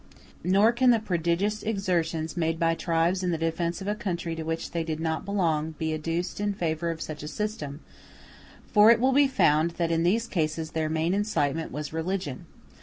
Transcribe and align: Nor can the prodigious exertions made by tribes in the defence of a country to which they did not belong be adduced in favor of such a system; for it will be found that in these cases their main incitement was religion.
Nor 0.43 0.71
can 0.71 0.89
the 0.89 0.97
prodigious 0.99 1.61
exertions 1.61 2.35
made 2.35 2.57
by 2.59 2.73
tribes 2.73 3.21
in 3.21 3.29
the 3.29 3.37
defence 3.37 3.81
of 3.81 3.87
a 3.87 3.93
country 3.93 4.33
to 4.35 4.41
which 4.41 4.71
they 4.71 4.83
did 4.83 4.99
not 4.99 5.25
belong 5.25 5.75
be 5.77 5.93
adduced 5.93 6.39
in 6.39 6.53
favor 6.53 6.89
of 6.89 7.03
such 7.03 7.21
a 7.21 7.27
system; 7.27 7.81
for 8.73 8.89
it 8.89 8.99
will 8.99 9.13
be 9.13 9.27
found 9.27 9.73
that 9.77 9.91
in 9.91 10.01
these 10.01 10.25
cases 10.25 10.71
their 10.71 10.89
main 10.89 11.13
incitement 11.13 11.71
was 11.71 11.93
religion. 11.93 12.47